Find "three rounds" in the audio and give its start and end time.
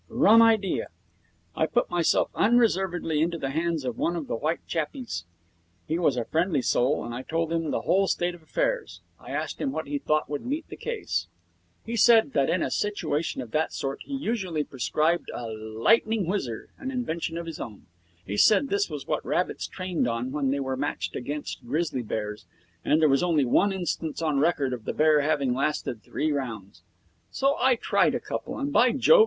26.01-26.81